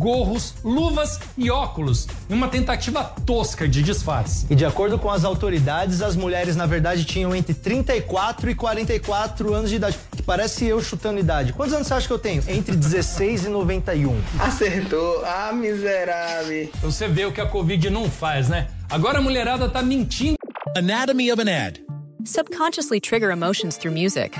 gorros, 0.00 0.54
luvas 0.64 1.20
e 1.36 1.50
óculos, 1.50 2.06
em 2.28 2.34
uma 2.34 2.48
tentativa 2.48 3.04
tosca 3.04 3.68
de 3.68 3.82
disfarce. 3.82 4.46
E 4.48 4.54
de 4.54 4.64
acordo 4.64 4.98
com 4.98 5.10
as 5.10 5.24
autoridades, 5.24 6.00
as 6.00 6.16
mulheres 6.16 6.56
na 6.56 6.64
verdade 6.64 7.04
tinham 7.04 7.34
entre 7.34 7.52
34 7.52 8.50
e 8.50 8.54
44 8.54 9.52
anos 9.52 9.68
de 9.68 9.76
idade, 9.76 9.98
que 10.16 10.22
parece 10.22 10.64
eu 10.64 10.80
chutando 10.82 11.20
idade. 11.20 11.52
Quantos 11.52 11.74
anos 11.74 11.86
você 11.86 11.94
acha 11.94 12.06
que 12.06 12.12
eu 12.12 12.18
tenho? 12.18 12.42
Entre 12.48 12.74
16 12.74 13.44
e 13.44 13.48
91. 13.48 14.16
Acertou. 14.38 15.22
Ah, 15.24 15.52
miserável. 15.52 16.70
Você 16.82 17.06
vê 17.06 17.26
o 17.26 17.32
que 17.32 17.40
a 17.40 17.46
Covid 17.46 17.90
não 17.90 18.08
faz, 18.08 18.48
né? 18.48 18.68
Agora 18.88 19.18
a 19.18 19.22
mulherada 19.22 19.68
tá 19.68 19.82
mentindo. 19.82 20.36
Anatomy 20.76 21.30
of 21.30 21.42
an 21.42 21.50
ad. 21.50 21.84
Subconsciously 22.24 23.00
trigger 23.00 23.30
emotions 23.30 23.76
through 23.76 23.94
music. 23.94 24.38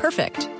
Perfect. 0.00 0.59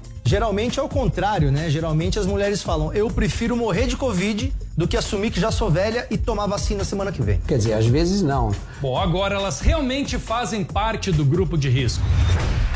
Geralmente 0.31 0.79
é 0.79 0.81
o 0.81 0.87
contrário, 0.87 1.51
né? 1.51 1.69
Geralmente 1.69 2.17
as 2.17 2.25
mulheres 2.25 2.63
falam: 2.63 2.93
eu 2.93 3.09
prefiro 3.09 3.53
morrer 3.57 3.85
de 3.85 3.97
Covid 3.97 4.53
do 4.77 4.87
que 4.87 4.95
assumir 4.95 5.29
que 5.29 5.41
já 5.41 5.51
sou 5.51 5.69
velha 5.69 6.07
e 6.09 6.17
tomar 6.17 6.47
vacina 6.47 6.85
semana 6.85 7.11
que 7.11 7.21
vem. 7.21 7.41
Quer 7.45 7.57
dizer, 7.57 7.73
às 7.73 7.85
vezes 7.85 8.21
não. 8.21 8.55
Bom, 8.81 8.97
agora 8.97 9.35
elas 9.35 9.59
realmente 9.59 10.17
fazem 10.17 10.63
parte 10.63 11.11
do 11.11 11.25
grupo 11.25 11.57
de 11.57 11.67
risco. 11.67 12.01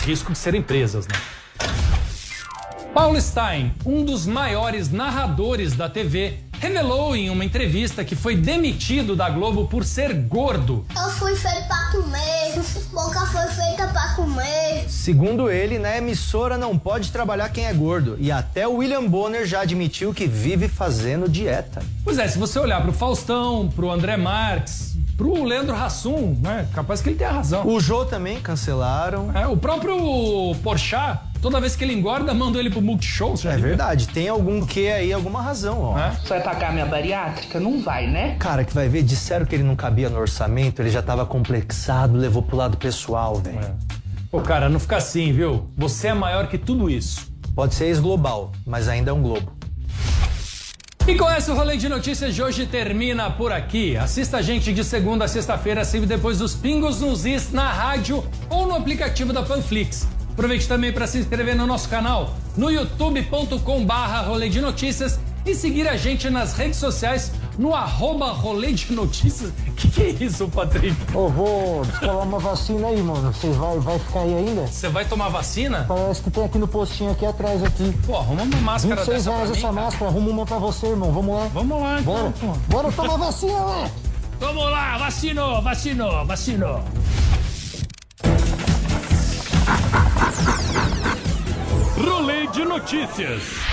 Risco 0.05 0.33
de 0.33 0.37
serem 0.37 0.61
presas, 0.61 1.07
né? 1.07 1.15
Paulo 2.93 3.21
Stein, 3.21 3.73
um 3.85 4.03
dos 4.03 4.27
maiores 4.27 4.91
narradores 4.91 5.77
da 5.77 5.87
TV, 5.87 6.39
revelou 6.85 7.15
em 7.15 7.31
uma 7.31 7.43
entrevista 7.43 8.05
que 8.05 8.15
foi 8.15 8.35
demitido 8.35 9.15
da 9.15 9.27
Globo 9.29 9.67
por 9.67 9.83
ser 9.83 10.13
gordo. 10.13 10.85
Eu 10.95 11.09
fui 11.11 11.35
feito 11.35 11.67
pra 11.67 11.91
comer, 11.91 12.53
boca 12.91 13.25
foi 13.25 13.47
feita 13.47 13.87
pra 13.87 14.13
comer. 14.13 14.85
Segundo 14.87 15.49
ele, 15.49 15.79
na 15.79 15.97
emissora 15.97 16.57
não 16.57 16.77
pode 16.77 17.11
trabalhar 17.11 17.49
quem 17.49 17.65
é 17.65 17.73
gordo. 17.73 18.15
E 18.19 18.31
até 18.31 18.67
o 18.67 18.75
William 18.75 19.03
Bonner 19.05 19.47
já 19.47 19.61
admitiu 19.61 20.13
que 20.13 20.27
vive 20.27 20.67
fazendo 20.67 21.27
dieta. 21.27 21.81
Pois 22.03 22.19
é, 22.19 22.27
se 22.27 22.37
você 22.37 22.59
olhar 22.59 22.81
pro 22.83 22.93
Faustão, 22.93 23.67
pro 23.75 23.89
André 23.89 24.15
Marques, 24.15 24.94
pro 25.17 25.43
Leandro 25.43 25.75
Hassum, 25.75 26.37
né? 26.41 26.67
Capaz 26.73 27.01
que 27.01 27.09
ele 27.09 27.17
tenha 27.17 27.31
razão. 27.31 27.65
O 27.67 27.79
Jô 27.79 28.05
também 28.05 28.39
cancelaram. 28.39 29.31
É, 29.35 29.47
o 29.47 29.55
próprio 29.57 30.55
Porchat, 30.63 31.19
toda 31.41 31.59
vez 31.59 31.75
que 31.75 31.83
ele 31.83 31.93
engorda, 31.93 32.33
mandou 32.33 32.59
ele 32.59 32.69
pro 32.69 32.81
Multishow. 32.81 33.35
É 33.45 33.57
verdade, 33.57 34.07
tem 34.07 34.27
algum 34.27 34.65
que 34.65 34.87
aí, 34.87 35.13
alguma 35.13 35.41
razão, 35.41 35.81
ó. 35.81 35.97
É? 35.97 36.11
Você 36.11 36.29
vai 36.29 36.41
pagar 36.43 36.73
minha 36.73 36.85
bariátrica? 36.85 37.59
Não 37.59 37.81
vai, 37.81 38.07
né? 38.07 38.35
Cara, 38.39 38.63
que 38.63 38.73
vai 38.73 38.87
ver, 38.87 39.03
disseram 39.03 39.45
que 39.45 39.55
ele 39.55 39.63
não 39.63 39.75
cabia 39.75 40.09
no 40.09 40.19
orçamento, 40.19 40.81
ele 40.81 40.89
já 40.89 41.01
tava 41.01 41.25
complexado, 41.25 42.17
levou 42.17 42.41
pro 42.41 42.57
lado 42.57 42.77
pessoal, 42.77 43.35
velho. 43.35 43.59
É. 43.59 43.95
Pô, 44.29 44.41
cara, 44.41 44.67
não 44.67 44.79
fica 44.79 44.97
assim, 44.97 45.31
viu? 45.31 45.69
Você 45.77 46.07
é 46.09 46.13
maior 46.13 46.47
que 46.47 46.57
tudo 46.57 46.89
isso. 46.89 47.33
Pode 47.55 47.73
ser 47.73 47.85
ex-global, 47.85 48.51
mas 48.65 48.89
ainda 48.89 49.11
é 49.11 49.13
um 49.13 49.21
globo. 49.21 49.53
E 51.07 51.15
com 51.15 51.29
essa 51.29 51.53
o 51.53 51.55
rolê 51.55 51.77
de 51.77 51.87
notícias 51.87 52.33
de 52.33 52.41
hoje 52.41 52.65
termina 52.65 53.29
por 53.29 53.51
aqui. 53.51 53.95
Assista 53.95 54.37
a 54.37 54.41
gente 54.41 54.73
de 54.73 54.83
segunda 54.83 55.25
a 55.25 55.27
sexta-feira, 55.27 55.85
sempre 55.85 56.07
depois 56.07 56.39
dos 56.39 56.55
pingos 56.55 56.99
nos 56.99 57.27
is 57.27 57.51
na 57.51 57.71
rádio 57.71 58.23
ou 58.49 58.65
no 58.65 58.73
aplicativo 58.73 59.31
da 59.31 59.43
Panflix. 59.43 60.07
Aproveite 60.31 60.67
também 60.67 60.91
para 60.91 61.05
se 61.05 61.19
inscrever 61.19 61.55
no 61.55 61.67
nosso 61.67 61.87
canal 61.89 62.35
no 62.57 62.71
youtube.com 62.71 63.85
barra 63.85 64.21
rolê 64.21 64.49
de 64.49 64.59
notícias 64.59 65.19
e 65.45 65.53
seguir 65.53 65.87
a 65.87 65.95
gente 65.95 66.27
nas 66.27 66.53
redes 66.53 66.79
sociais 66.79 67.31
no 67.57 67.73
arroba 67.73 68.31
rolê 68.31 68.71
de 68.73 68.91
notícias. 68.93 69.51
Que 69.75 69.89
que 69.89 70.01
é 70.03 70.09
isso, 70.23 70.47
Patrick? 70.47 70.95
Ô, 71.13 71.27
vou 71.27 71.83
descolar 71.85 72.23
uma 72.23 72.39
vacina 72.39 72.87
aí, 72.87 73.01
mano. 73.01 73.33
Você 73.33 73.49
vai, 73.49 73.77
vai 73.79 73.99
ficar 73.99 74.21
aí 74.21 74.33
ainda? 74.33 74.67
Você 74.67 74.87
vai 74.87 75.03
tomar 75.03 75.27
vacina? 75.27 75.85
Parece 75.85 76.21
que 76.21 76.31
tem 76.31 76.45
aqui 76.45 76.57
no 76.57 76.67
postinho 76.67 77.11
aqui 77.11 77.25
atrás 77.25 77.61
aqui. 77.61 77.93
Pô, 78.05 78.15
arruma 78.15 78.43
uma 78.43 78.61
máscara 78.61 78.95
26 78.95 79.17
dessa 79.17 79.31
reais 79.31 79.49
mim, 79.49 79.57
essa 79.57 79.67
cara. 79.67 79.73
máscara, 79.73 80.11
arruma 80.11 80.29
uma 80.29 80.45
pra 80.45 80.57
você, 80.57 80.87
irmão. 80.87 81.11
Vamos 81.11 81.35
lá. 81.35 81.49
Vamos 81.53 81.81
lá, 81.81 81.99
então. 81.99 82.13
Bora. 82.13 82.33
pô. 82.39 82.47
Bora 82.69 82.91
tomar 82.93 83.17
vacina? 83.17 83.91
Vamos 84.39 84.63
lá, 84.63 84.97
vacinou, 84.97 85.61
vacinou, 85.61 86.25
vacinou. 86.25 86.83
Rolê 91.97 92.47
de 92.47 92.65
notícias. 92.65 93.64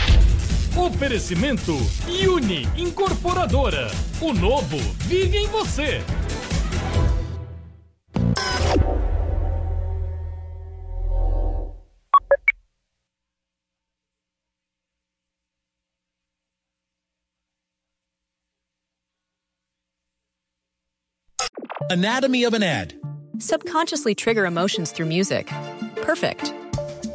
Oferecimento 0.74 1.76
Uni 2.08 2.66
Incorporadora. 2.76 3.90
O 4.22 4.32
novo 4.32 4.78
vive 5.00 5.36
em 5.36 5.46
você. 5.48 6.00
Anatomy 21.90 22.44
of 22.44 22.54
an 22.54 22.62
ad. 22.62 22.94
Subconsciously 23.36 24.14
trigger 24.14 24.46
emotions 24.46 24.90
through 24.90 25.06
music. 25.06 25.52
Perfect. 25.96 26.54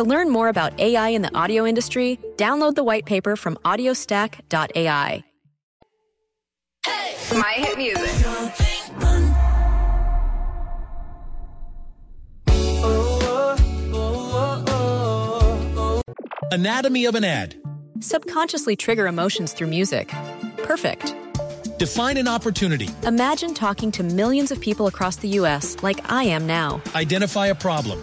To 0.00 0.04
learn 0.04 0.30
more 0.30 0.48
about 0.48 0.80
AI 0.80 1.10
in 1.10 1.20
the 1.20 1.36
audio 1.36 1.66
industry, 1.66 2.18
download 2.36 2.74
the 2.74 2.82
white 2.82 3.04
paper 3.04 3.36
from 3.36 3.56
audiostack.ai. 3.66 5.24
My 7.34 7.52
hit 7.52 7.76
music. 7.76 8.08
Anatomy 16.50 17.04
of 17.04 17.14
an 17.14 17.24
ad. 17.24 17.56
Subconsciously 18.00 18.76
trigger 18.76 19.06
emotions 19.06 19.52
through 19.52 19.68
music. 19.68 20.08
Perfect. 20.62 21.14
Define 21.78 22.16
an 22.16 22.26
opportunity. 22.26 22.88
Imagine 23.04 23.52
talking 23.52 23.92
to 23.92 24.02
millions 24.02 24.50
of 24.50 24.62
people 24.62 24.86
across 24.86 25.16
the 25.16 25.28
U.S. 25.40 25.76
like 25.82 26.10
I 26.10 26.24
am 26.24 26.46
now. 26.46 26.80
Identify 26.94 27.48
a 27.48 27.54
problem. 27.54 28.02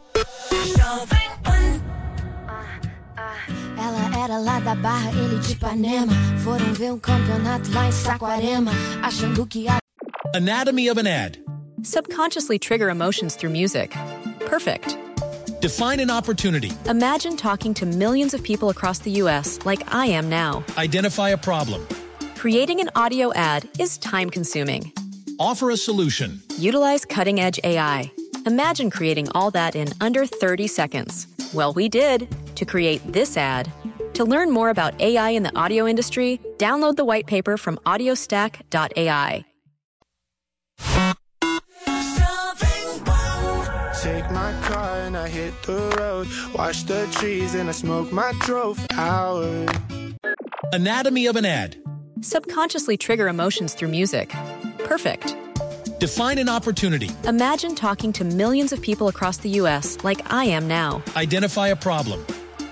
era 4.21 4.37
lá 4.37 4.59
da 4.59 4.75
Barra, 4.75 5.09
ele 5.11 5.39
de 5.39 5.53
Ipanema. 5.53 6.13
Foram 6.43 6.73
ver 6.73 6.91
um 6.93 6.99
campeonato 6.99 7.71
lá 7.71 7.87
em 7.87 7.91
Saquarema, 7.91 8.71
achando 9.01 9.45
que 9.47 9.67
a 9.67 9.79
Anatomy 10.35 10.89
of 10.89 10.99
an 10.99 11.07
ad. 11.07 11.39
Subconsciously 11.81 12.59
trigger 12.59 12.89
emotions 12.89 13.35
through 13.35 13.51
music. 13.51 13.91
Perfect. 14.45 14.95
Define 15.59 15.99
an 15.99 16.11
opportunity. 16.11 16.71
Imagine 16.87 17.35
talking 17.35 17.73
to 17.73 17.85
millions 17.85 18.33
of 18.33 18.43
people 18.43 18.69
across 18.69 18.99
the 18.99 19.11
U.S. 19.23 19.59
like 19.65 19.83
I 19.93 20.05
am 20.05 20.29
now. 20.29 20.63
Identify 20.77 21.29
a 21.29 21.37
problem. 21.37 21.85
Creating 22.35 22.79
an 22.79 22.89
audio 22.95 23.33
ad 23.33 23.67
is 23.79 23.97
time 23.97 24.29
consuming. 24.29 24.91
Offer 25.39 25.71
a 25.71 25.77
solution. 25.77 26.41
Utilize 26.57 27.05
cutting 27.05 27.39
edge 27.39 27.59
AI. 27.63 28.11
Imagine 28.45 28.89
creating 28.89 29.29
all 29.33 29.51
that 29.51 29.75
in 29.75 29.89
under 29.99 30.25
30 30.25 30.67
seconds. 30.67 31.27
Well, 31.53 31.73
we 31.73 31.89
did 31.89 32.27
to 32.55 32.65
create 32.65 33.01
this 33.11 33.37
ad. 33.37 33.71
To 34.13 34.25
learn 34.25 34.51
more 34.51 34.69
about 34.69 34.99
AI 35.01 35.29
in 35.31 35.43
the 35.43 35.55
audio 35.57 35.87
industry, 35.87 36.39
download 36.57 36.95
the 36.95 37.05
white 37.05 37.27
paper 37.27 37.57
from 37.57 37.77
audiostack.ai. 37.85 39.45
Take 44.01 44.31
my 44.31 44.51
car 44.63 45.01
and 45.01 45.15
I 45.15 45.27
hit 45.27 45.53
the 45.61 45.95
road. 45.99 46.27
Watch 46.55 46.85
the 46.85 47.07
trees 47.11 47.53
and 47.53 47.69
I 47.69 47.71
smoke 47.71 48.11
my 48.11 48.33
drove 48.39 48.83
out. 48.93 49.69
Anatomy 50.73 51.27
of 51.27 51.35
an 51.35 51.45
ad. 51.45 51.77
Subconsciously 52.21 52.97
trigger 52.97 53.27
emotions 53.27 53.75
through 53.75 53.89
music. 53.89 54.33
Perfect. 54.79 55.35
Define 55.99 56.39
an 56.39 56.49
opportunity. 56.49 57.11
Imagine 57.25 57.75
talking 57.75 58.11
to 58.13 58.23
millions 58.23 58.73
of 58.73 58.81
people 58.81 59.07
across 59.07 59.37
the 59.37 59.49
U.S. 59.61 59.99
like 60.03 60.33
I 60.33 60.45
am 60.45 60.67
now. 60.67 61.03
Identify 61.15 61.67
a 61.67 61.75
problem. 61.75 62.25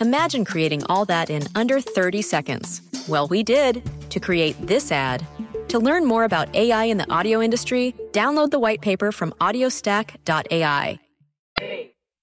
Imagine 0.00 0.46
creating 0.46 0.82
all 0.86 1.04
that 1.04 1.28
in 1.28 1.42
under 1.54 1.78
30 1.78 2.22
seconds. 2.22 2.80
Well, 3.06 3.28
we 3.28 3.42
did 3.42 3.82
to 4.08 4.18
create 4.18 4.56
this 4.66 4.90
ad. 4.90 5.26
To 5.68 5.78
learn 5.78 6.06
more 6.06 6.24
about 6.24 6.56
AI 6.56 6.84
in 6.84 6.96
the 6.96 7.12
audio 7.12 7.42
industry, 7.42 7.94
download 8.12 8.50
the 8.50 8.58
white 8.58 8.80
paper 8.80 9.12
from 9.12 9.32
audiostack.ai. 9.40 10.98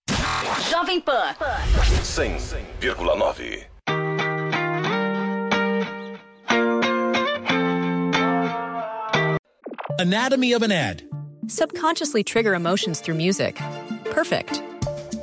Jovem 0.08 1.06
Pan. 1.06 1.36
100,9. 1.36 3.66
Anatomy 10.00 10.54
of 10.54 10.64
an 10.64 10.72
ad. 10.72 11.04
Subconsciously 11.48 12.24
trigger 12.24 12.56
emotions 12.56 13.02
through 13.02 13.16
music. 13.16 13.60
Perfect. 14.06 14.62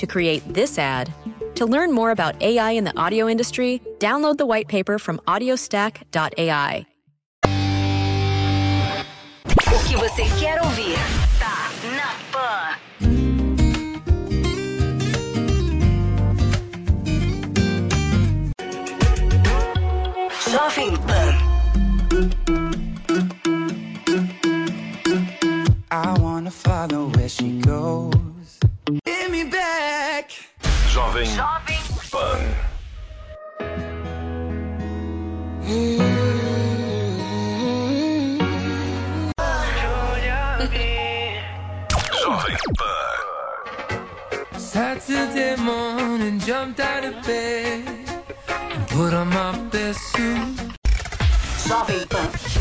to 0.00 0.06
create 0.06 0.42
this 0.52 0.78
ad. 0.78 1.12
To 1.56 1.66
learn 1.66 1.92
more 1.92 2.10
about 2.10 2.40
AI 2.42 2.72
in 2.72 2.84
the 2.84 2.98
audio 2.98 3.28
industry, 3.28 3.80
download 3.98 4.38
the 4.38 4.46
white 4.46 4.66
paper 4.66 4.98
from 4.98 5.20
audiostack.ai. 5.28 6.86
O 9.72 9.78
que 9.88 9.96
você 9.96 10.24
quer 10.40 10.60
ouvir 10.62 10.96
tá 11.38 11.70
na. 11.96 12.20
Jovem. 20.50 21.19
Jovem 30.20 31.24
Jovem 31.24 31.84
Pan. 32.10 32.54
Jovem 42.12 42.58
Pan. 42.78 44.58
Saturday 44.58 45.56
morning, 45.56 46.38
jumped 46.40 46.80
out 46.80 47.04
of 47.04 47.14
bed 47.24 47.84
and 48.48 48.88
put 48.88 49.14
on 49.14 49.28
my 49.28 49.56
best 49.70 50.00
suit. 50.12 50.56
Jovem 51.64 52.06
Pan. 52.10 52.60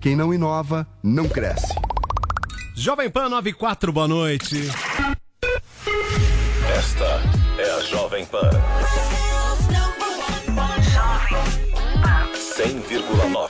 Quem 0.00 0.16
não 0.16 0.32
inova, 0.32 0.86
não 1.02 1.28
cresce. 1.28 1.74
Jovem 2.74 3.10
Pan 3.10 3.28
94, 3.28 3.92
boa 3.92 4.08
noite. 4.08 4.62
Esta 6.74 7.20
é 7.58 7.70
a 7.70 7.80
Jovem 7.82 8.24
Pan. 8.24 8.48
100,9. 12.34 13.49